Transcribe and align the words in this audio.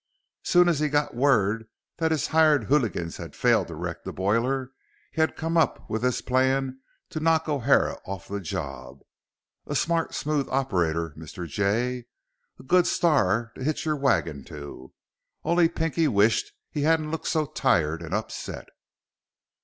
Soon 0.41 0.67
as 0.67 0.79
he 0.79 0.89
got 0.89 1.13
word 1.15 1.67
that 1.97 2.09
his 2.09 2.25
hired 2.33 2.63
hooligans 2.63 3.17
had 3.17 3.35
failed 3.35 3.67
to 3.67 3.75
wreck 3.75 4.03
the 4.03 4.11
boiler, 4.11 4.71
he 5.11 5.21
had 5.21 5.35
come 5.35 5.55
up 5.55 5.87
with 5.91 6.01
this 6.01 6.21
plan 6.23 6.79
to 7.11 7.19
knock 7.19 7.47
O'Hara 7.47 7.99
off 8.03 8.27
the 8.27 8.39
job. 8.39 9.01
A 9.67 9.75
smart, 9.75 10.15
smooth 10.15 10.47
operator, 10.49 11.13
Mr. 11.15 11.47
Jay. 11.47 12.05
A 12.59 12.63
good 12.63 12.87
star 12.87 13.51
to 13.53 13.63
hitch 13.63 13.85
your 13.85 13.95
wagon 13.95 14.43
to. 14.45 14.91
Only 15.43 15.69
Pinky 15.69 16.07
wished 16.07 16.51
he 16.71 16.81
hadn't 16.81 17.11
looked 17.11 17.27
so 17.27 17.45
tired 17.45 18.01
and 18.01 18.11
upset.... 18.15 18.69